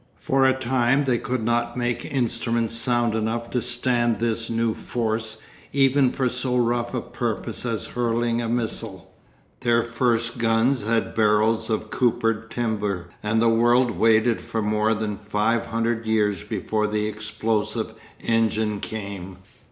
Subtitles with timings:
[0.17, 5.37] For a time they could not make instruments sound enough to stand this new force
[5.73, 9.13] even for so rough a purpose as hurling a missile.
[9.59, 15.17] Their first guns had barrels of coopered timber, and the world waited for more than
[15.17, 17.93] five hundred years before the explosive
[18.23, 19.37] engine came.